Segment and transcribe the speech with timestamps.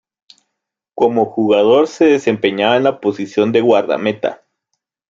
[0.95, 4.41] Como jugador se desempeñaba en la posición de guardameta.